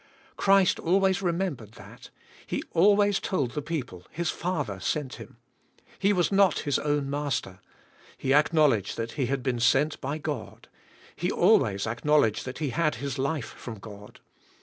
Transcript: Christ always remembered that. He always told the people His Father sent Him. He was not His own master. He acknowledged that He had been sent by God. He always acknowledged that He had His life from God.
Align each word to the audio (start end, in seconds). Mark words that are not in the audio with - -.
Christ 0.35 0.79
always 0.79 1.21
remembered 1.21 1.73
that. 1.73 2.09
He 2.47 2.63
always 2.71 3.19
told 3.19 3.51
the 3.51 3.61
people 3.61 4.07
His 4.09 4.31
Father 4.31 4.79
sent 4.79 5.17
Him. 5.17 5.37
He 5.99 6.11
was 6.11 6.31
not 6.31 6.61
His 6.61 6.79
own 6.79 7.07
master. 7.07 7.59
He 8.17 8.33
acknowledged 8.33 8.97
that 8.97 9.11
He 9.11 9.27
had 9.27 9.43
been 9.43 9.59
sent 9.59 10.01
by 10.01 10.17
God. 10.17 10.67
He 11.15 11.29
always 11.31 11.85
acknowledged 11.85 12.45
that 12.45 12.57
He 12.57 12.69
had 12.71 12.95
His 12.95 13.19
life 13.19 13.45
from 13.53 13.75
God. 13.77 14.19